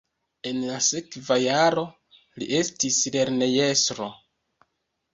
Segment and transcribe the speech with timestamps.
[0.51, 1.85] En la sekva jaro
[2.41, 4.13] li estis lernejestro.